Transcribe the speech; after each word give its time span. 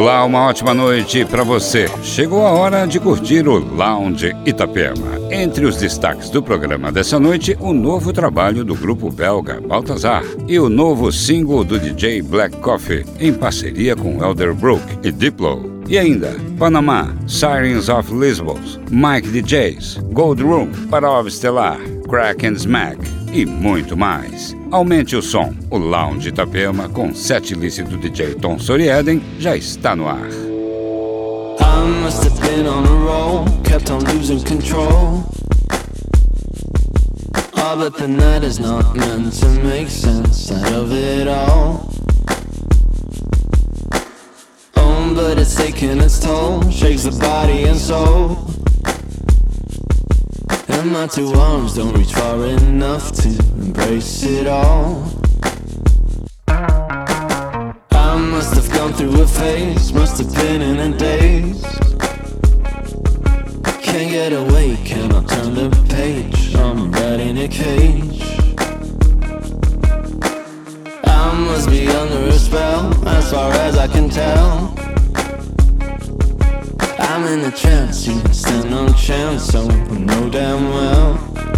Olá, 0.00 0.24
uma 0.24 0.46
ótima 0.46 0.72
noite 0.72 1.26
para 1.26 1.44
você. 1.44 1.84
Chegou 2.02 2.46
a 2.46 2.52
hora 2.52 2.86
de 2.86 2.98
curtir 2.98 3.46
o 3.46 3.58
Lounge 3.58 4.34
Itapema. 4.46 5.20
Entre 5.30 5.66
os 5.66 5.76
destaques 5.76 6.30
do 6.30 6.42
programa 6.42 6.90
dessa 6.90 7.20
noite, 7.20 7.54
o 7.60 7.74
novo 7.74 8.10
trabalho 8.10 8.64
do 8.64 8.74
grupo 8.74 9.12
belga 9.12 9.60
Baltazar 9.60 10.24
e 10.48 10.58
o 10.58 10.70
novo 10.70 11.12
single 11.12 11.62
do 11.64 11.78
DJ 11.78 12.22
Black 12.22 12.56
Coffee, 12.62 13.04
em 13.18 13.30
parceria 13.34 13.94
com 13.94 14.24
Elderbrook 14.24 14.80
e 15.02 15.12
Diplo. 15.12 15.82
E 15.86 15.98
ainda, 15.98 16.34
Panamá, 16.58 17.14
Sirens 17.26 17.90
of 17.90 18.10
Lisbon, 18.14 18.58
Mike 18.90 19.28
DJs, 19.28 19.98
Gold 20.14 20.42
Room, 20.42 20.68
Parov 20.88 21.28
Stellar. 21.28 21.78
Crack 22.10 22.42
and 22.42 22.56
Smack 22.60 22.98
e 23.32 23.46
muito 23.46 23.96
mais. 23.96 24.56
Aumente 24.72 25.14
o 25.14 25.22
som. 25.22 25.54
O 25.70 25.78
Lounge 25.78 26.30
Itapema 26.30 26.88
com 26.88 27.14
set 27.14 27.54
lícito 27.54 27.96
DJ 27.96 28.34
Tom 28.34 28.58
Sorieden 28.58 29.22
já 29.38 29.56
está 29.56 29.94
no 29.94 30.08
ar. 30.08 30.26
I 31.60 32.02
must 32.02 32.24
have 32.24 32.40
been 32.40 32.66
on 32.66 32.84
a 32.84 33.06
roll, 33.06 33.44
kept 33.62 33.90
on 33.92 34.00
losing 34.12 34.42
control. 34.42 35.22
Ah, 37.54 37.76
but 37.78 37.96
the 37.96 38.08
night 38.08 38.42
is 38.44 38.58
not 38.58 38.92
meant 38.96 39.32
to 39.38 39.46
make 39.64 39.88
sense 39.88 40.50
out 40.50 40.72
of 40.72 40.92
it 40.92 41.28
all. 41.28 41.88
Oh, 44.76 45.14
but 45.14 45.38
it's 45.38 45.54
taking 45.54 46.00
its 46.00 46.18
toll, 46.18 46.68
shakes 46.72 47.04
the 47.04 47.12
body 47.20 47.68
and 47.68 47.76
soul. 47.78 48.48
And 50.82 50.92
my 50.92 51.06
two 51.06 51.28
arms 51.32 51.74
don't 51.74 51.92
reach 51.92 52.14
far 52.14 52.42
enough 52.46 53.12
to 53.20 53.28
embrace 53.58 54.22
it 54.22 54.46
all. 54.46 55.04
I 56.48 58.16
must 58.16 58.54
have 58.54 58.70
gone 58.72 58.94
through 58.94 59.20
a 59.20 59.26
phase, 59.26 59.92
must 59.92 60.16
have 60.22 60.34
been 60.34 60.62
in 60.62 60.78
a 60.80 60.96
daze. 60.96 61.62
Can't 63.82 64.10
get 64.10 64.32
away, 64.32 64.78
cannot 64.86 65.28
turn 65.28 65.52
the 65.54 65.68
page. 65.90 66.54
I'm 66.56 66.90
right 66.92 67.20
in 67.20 67.36
a 67.36 67.46
cage. 67.48 68.22
I 71.06 71.40
must 71.44 71.68
be 71.68 71.88
under 71.88 72.26
a 72.26 72.32
spell, 72.32 73.06
as 73.06 73.30
far 73.32 73.52
as 73.52 73.76
I 73.76 73.86
can 73.86 74.08
tell. 74.08 74.79
I'm 77.22 77.38
in 77.38 77.44
a 77.52 77.54
trance, 77.54 78.06
you 78.06 78.18
stand 78.32 78.70
no 78.70 78.88
chance, 78.94 79.44
so 79.44 79.68
I 79.68 79.98
know 79.98 80.30
damn 80.30 80.70
well. 80.70 81.49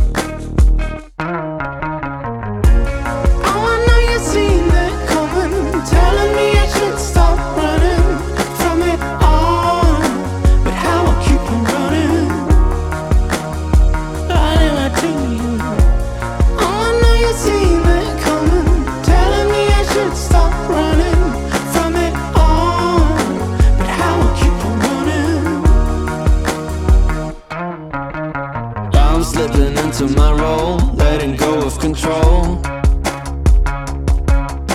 stepping 29.53 29.77
into 29.79 30.09
my 30.17 30.33
role, 30.33 30.79
letting 30.95 31.37
go 31.37 31.63
of 31.67 31.79
control. 31.79 32.61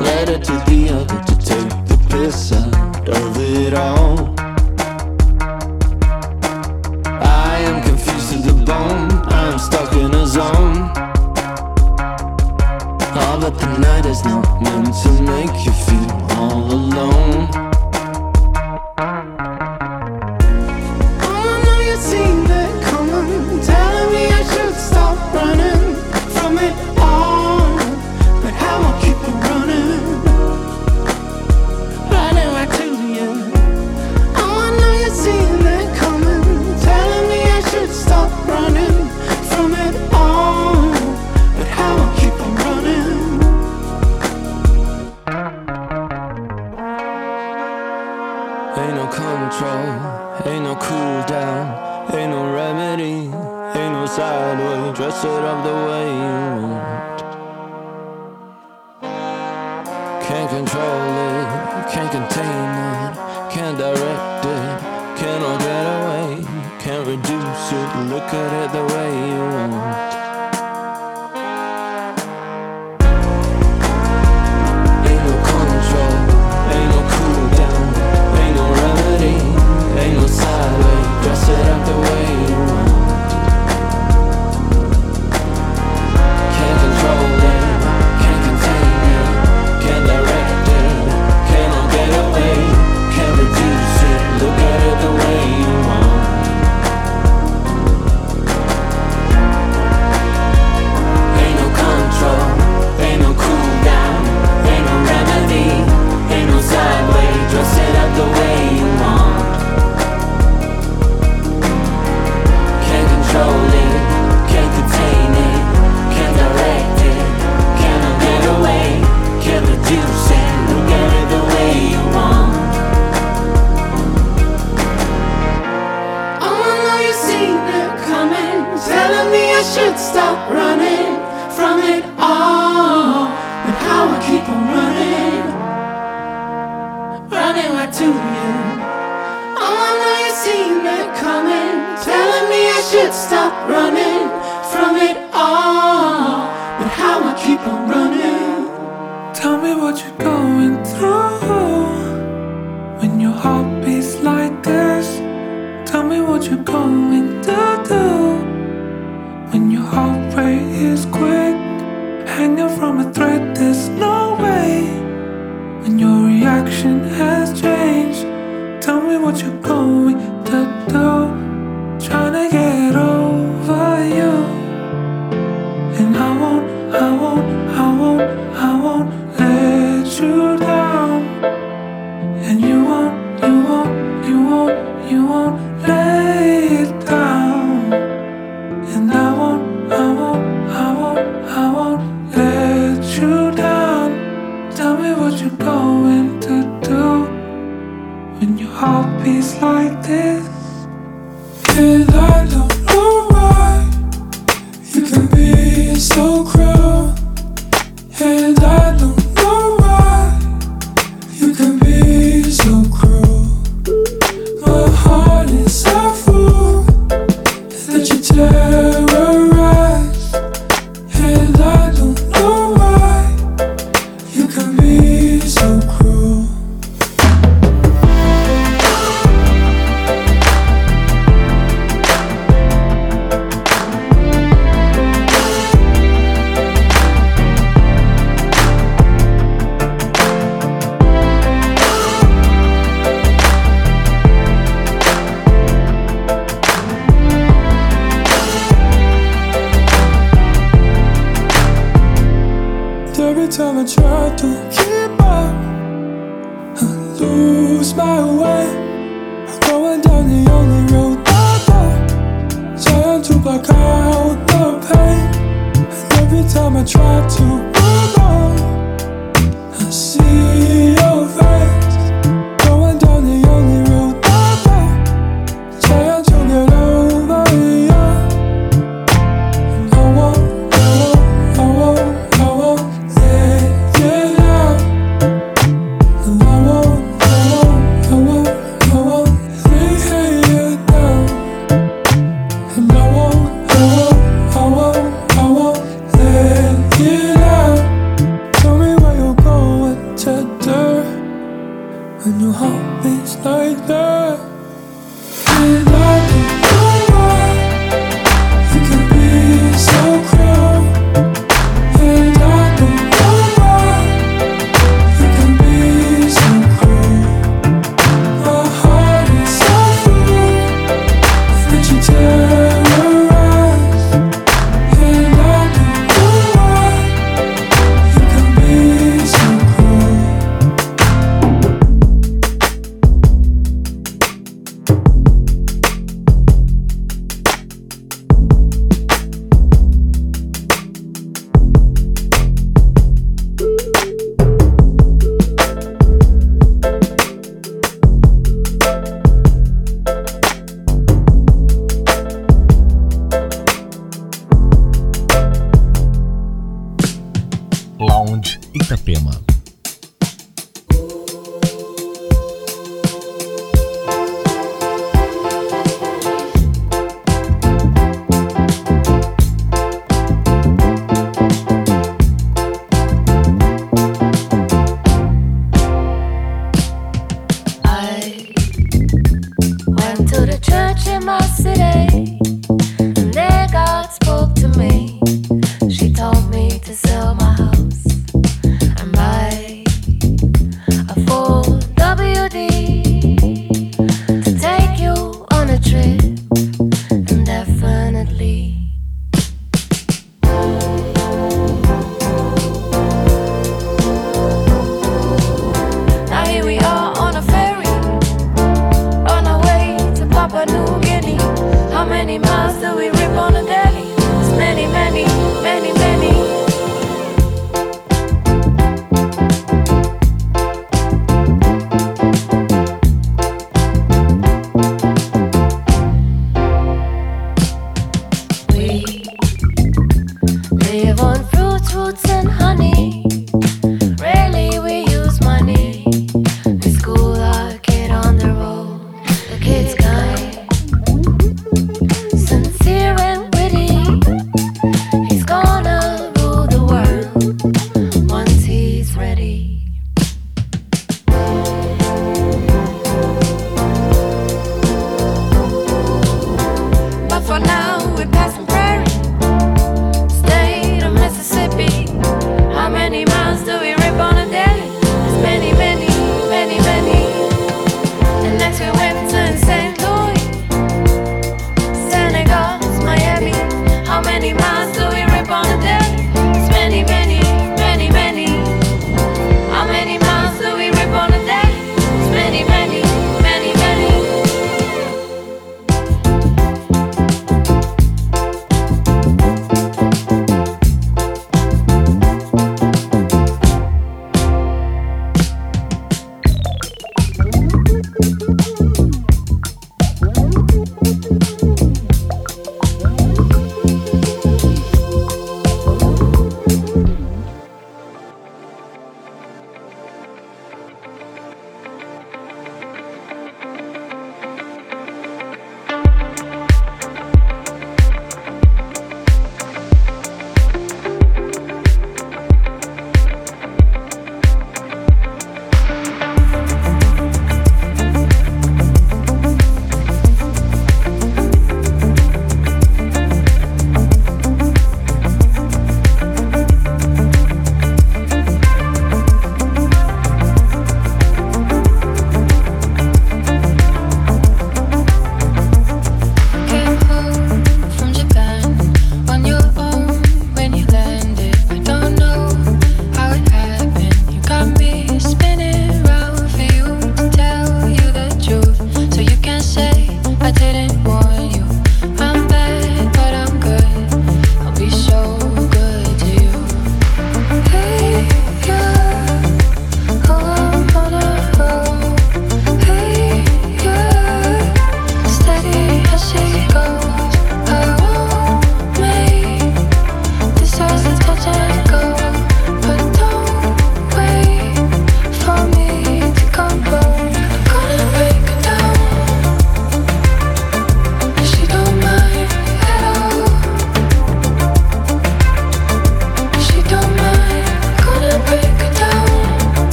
Letter 0.00 0.38
to 0.38 0.52
the 0.66 0.90
other 0.92 1.20
to 1.24 1.34
take 1.38 1.68
the 1.86 1.98
piss 2.10 2.52
out 2.52 3.08
of 3.08 3.36
it 3.38 3.74
all. 3.74 4.34
I 7.48 7.58
am 7.60 7.82
confused 7.82 8.30
to 8.32 8.38
the 8.38 8.64
bone, 8.64 9.10
I'm 9.32 9.58
stuck 9.58 9.92
in 9.94 10.14
a 10.14 10.26
zone. 10.26 10.76
All 13.16 13.40
but 13.40 13.58
the 13.58 13.78
night 13.78 14.06
is 14.06 14.24
not 14.24 14.44
meant 14.62 14.94
to 15.02 15.22
make 15.22 15.66
you 15.66 15.72
feel. 15.72 15.97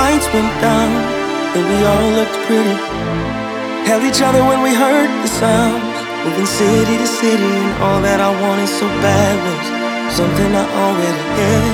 lights 0.00 0.28
went 0.34 0.52
down 0.68 0.90
and 1.56 1.62
we 1.70 1.78
all 1.92 2.06
looked 2.18 2.38
pretty. 2.46 2.74
Held 3.90 4.04
each 4.10 4.22
other 4.28 4.42
when 4.50 4.60
we 4.66 4.72
heard 4.84 5.10
the 5.24 5.30
sounds, 5.42 5.90
moving 6.24 6.48
city 6.60 6.94
to 7.02 7.08
city, 7.20 7.50
and 7.64 7.72
all 7.84 8.00
that 8.08 8.20
I 8.28 8.30
wanted 8.44 8.70
so 8.80 8.86
bad 9.06 9.34
was 9.46 9.64
something 10.18 10.50
I 10.62 10.64
already 10.84 11.22
had. 11.40 11.72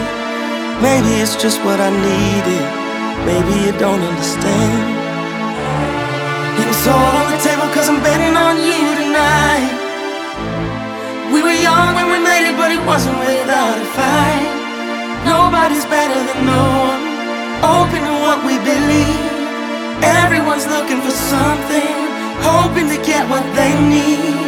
Maybe 0.88 1.10
it's 1.22 1.36
just 1.44 1.58
what 1.66 1.78
I 1.88 1.90
needed. 2.12 2.64
Maybe 3.30 3.52
you 3.66 3.72
don't 3.84 4.02
understand. 4.10 4.78
It's 6.70 6.86
all 6.94 7.12
on 7.22 7.26
the 7.34 7.40
table 7.48 7.66
cause 7.76 7.88
I'm 7.92 8.00
betting 8.08 8.34
on 8.46 8.54
you 8.70 8.82
tonight. 9.02 9.72
We 11.34 11.38
were 11.46 11.58
young 11.68 11.88
when 11.98 12.06
we 12.14 12.18
made 12.30 12.44
it, 12.50 12.56
but 12.60 12.70
it 12.76 12.82
wasn't 12.92 13.18
without 13.28 13.76
a 13.84 13.86
fight. 13.98 14.44
Nobody's 15.34 15.86
better 15.96 16.18
than 16.28 16.38
no 16.56 16.64
one 16.88 17.03
open 17.64 18.02
to 18.04 18.14
what 18.24 18.44
we 18.44 18.58
believe. 18.58 19.32
Everyone's 20.22 20.66
looking 20.66 21.00
for 21.00 21.10
something, 21.32 21.92
hoping 22.44 22.88
to 22.92 22.98
get 23.04 23.28
what 23.30 23.44
they 23.54 23.72
need. 23.80 24.43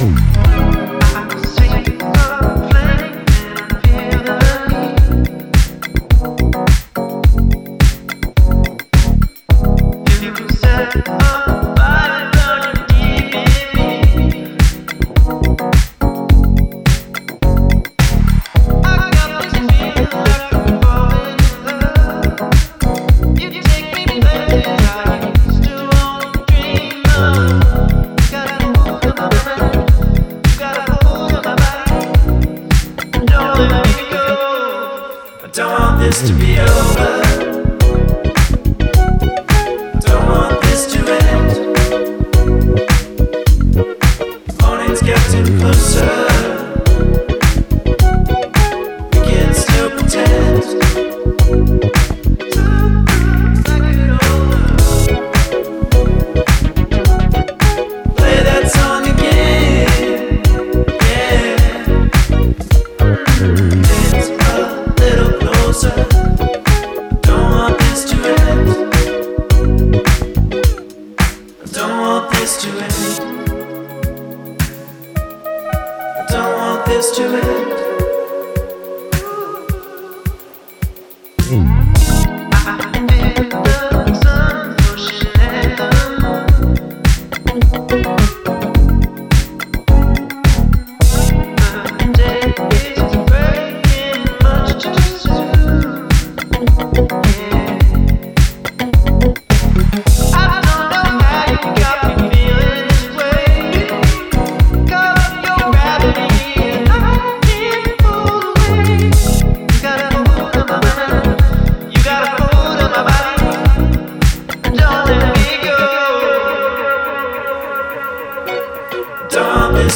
Boom. 0.00 0.29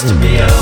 to 0.09 0.15
be 0.21 0.37
a 0.37 0.54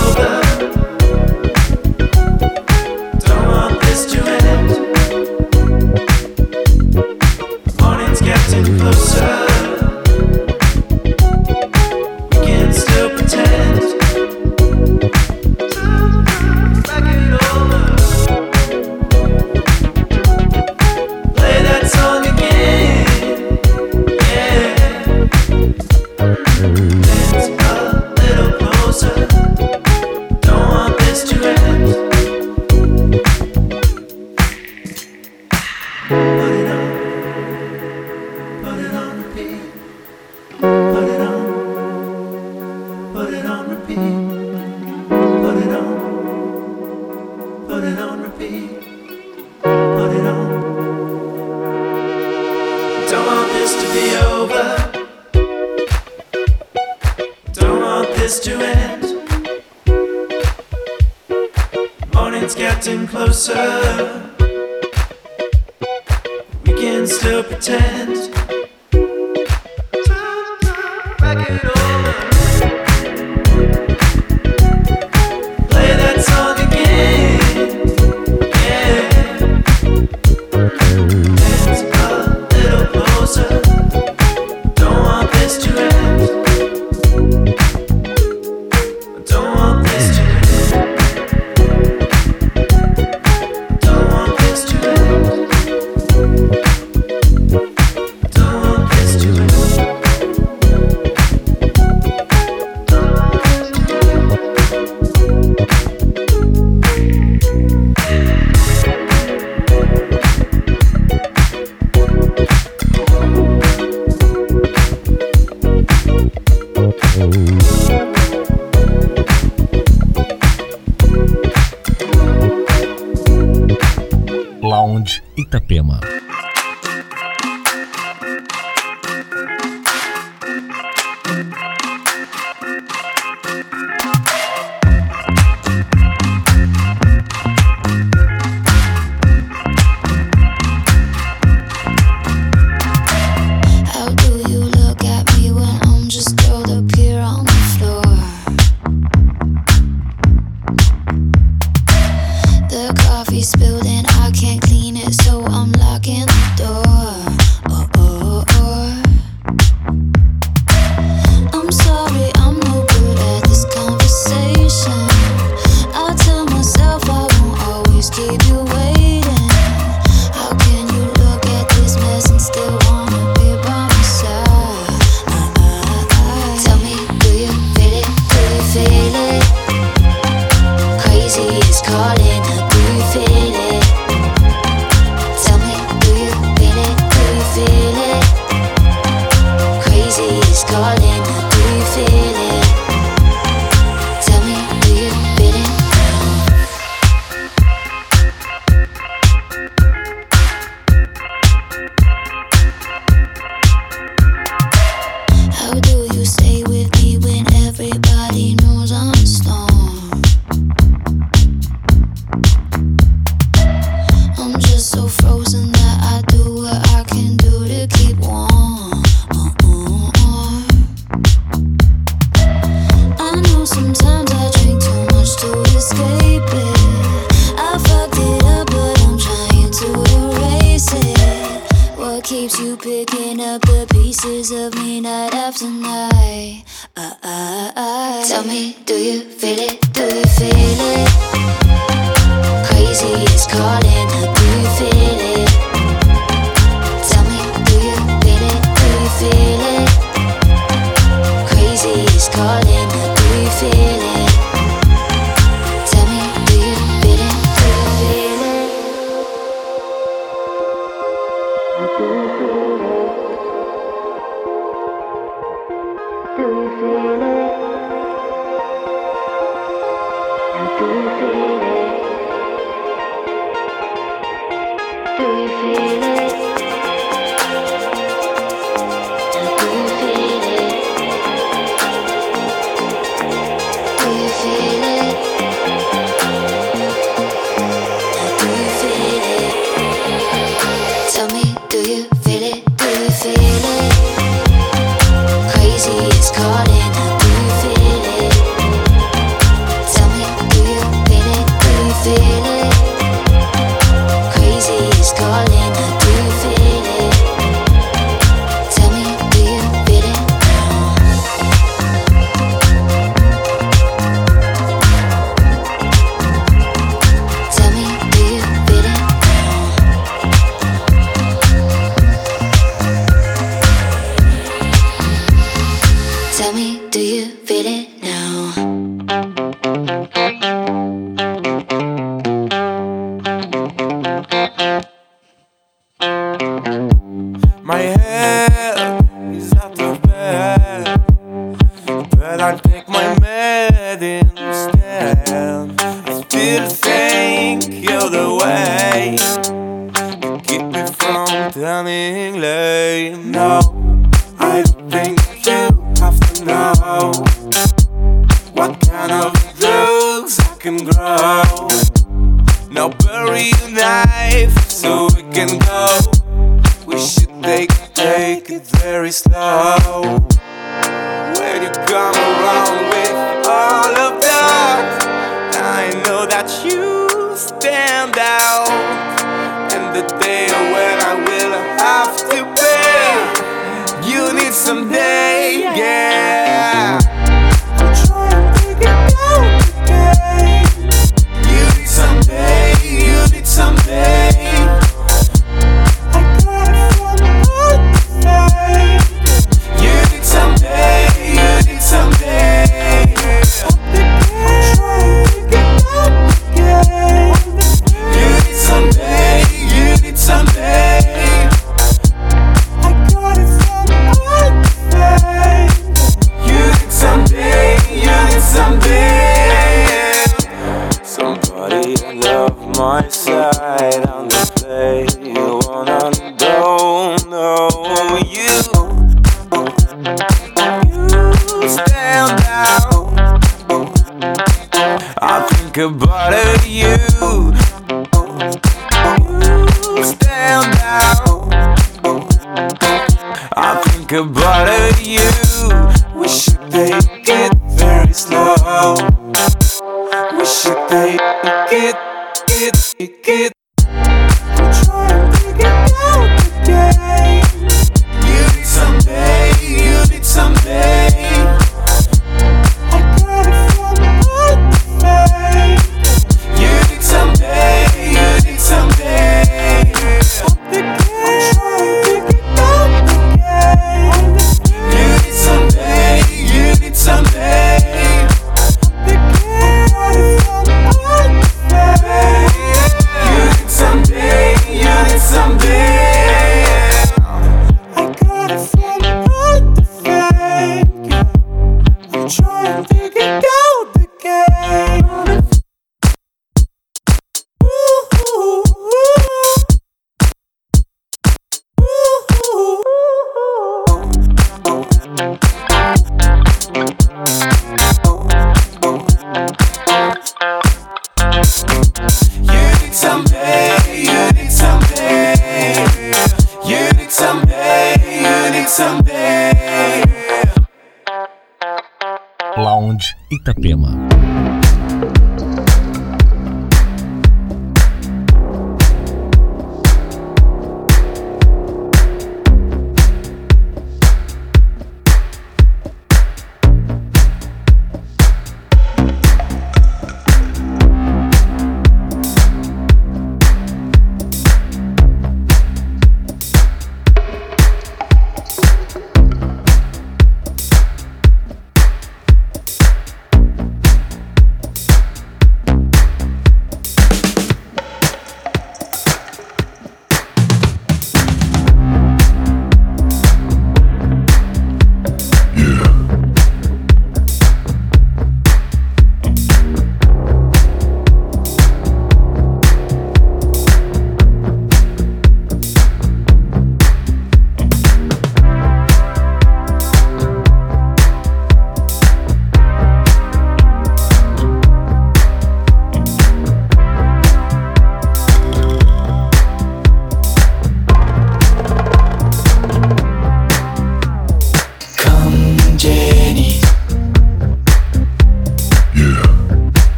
babe. 446.73 447.22